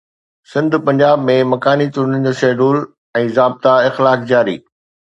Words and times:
سنڌ-پنجاب 0.51 1.17
۾ 1.27 1.35
مڪاني 1.51 1.87
چونڊن 1.97 2.19
جو 2.29 2.33
شيڊول 2.41 2.77
۽ 3.25 3.27
ضابطا 3.39 3.73
اخلاق 3.93 4.19
جاري 4.35 4.57